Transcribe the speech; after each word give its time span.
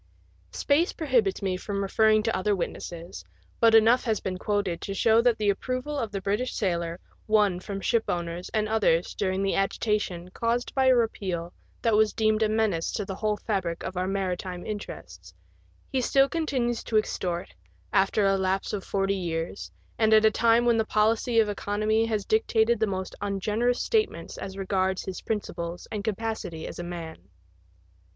Space 0.49 0.93
prohibits 0.93 1.43
me 1.43 1.57
from 1.57 1.83
referring 1.83 2.23
to 2.23 2.35
other 2.35 2.55
witnesses, 2.55 3.23
but 3.59 3.75
enough 3.75 4.03
has 4.05 4.19
been 4.19 4.39
quoted 4.39 4.81
to 4.81 4.95
show 4.95 5.21
that 5.21 5.37
the 5.37 5.51
approval 5.51 5.99
of 5.99 6.11
the 6.11 6.19
British 6.21 6.55
sailor 6.55 6.99
won 7.27 7.59
from 7.59 7.79
shipowners 7.81 8.49
and 8.51 8.67
others 8.67 9.13
during 9.13 9.43
the 9.43 9.53
agitation 9.53 10.31
caused 10.31 10.73
by 10.73 10.87
a 10.87 10.95
repeal 10.95 11.53
that 11.83 11.95
was 11.95 12.13
deemed 12.13 12.41
a 12.41 12.49
menace 12.49 12.91
to 12.93 13.05
the 13.05 13.13
whole 13.13 13.37
fabric 13.37 13.83
of 13.83 13.95
our 13.95 14.07
maritime 14.07 14.65
interests 14.65 15.35
he 15.91 16.01
still 16.01 16.27
continues 16.27 16.83
to 16.85 16.97
extort, 16.97 17.53
after 17.93 18.25
a 18.25 18.37
lapse 18.37 18.73
of 18.73 18.83
forty 18.83 19.13
years, 19.15 19.71
and 19.99 20.15
at 20.15 20.25
a 20.25 20.31
time 20.31 20.65
when 20.65 20.77
the 20.77 20.83
policy 20.83 21.37
of 21.39 21.47
economy 21.47 22.07
has 22.07 22.25
dictated 22.25 22.79
the 22.79 22.87
most 22.87 23.13
ungenerous 23.21 23.79
statements 23.83 24.35
as 24.39 24.57
regards 24.57 25.03
his 25.05 25.21
principles 25.21 25.87
and 25.91 26.03
capacity 26.03 26.65
as 26.65 26.79
a 26.79 26.83
man. 26.83 27.29